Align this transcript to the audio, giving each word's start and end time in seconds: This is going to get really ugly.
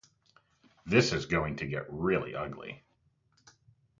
This 0.83 1.13
is 1.13 1.27
going 1.27 1.57
to 1.57 1.67
get 1.67 1.85
really 1.87 2.33
ugly. 2.33 2.81